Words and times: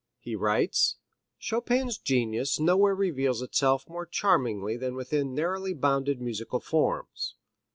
He 0.19 0.35
writes: 0.35 0.95
Chopin's 1.37 1.99
genius 1.99 2.59
nowhere 2.59 2.95
reveals 2.95 3.43
itself 3.43 3.87
more 3.87 4.07
charmingly 4.07 4.75
than 4.75 4.95
within 4.95 5.35
narrowly 5.35 5.75
bounded 5.75 6.19
musical 6.19 6.59
forms. 6.59 7.35